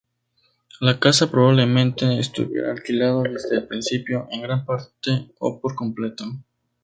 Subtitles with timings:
[0.79, 6.25] La casa probablemente estuviera alquilada desde el principio en gran parte o por completo.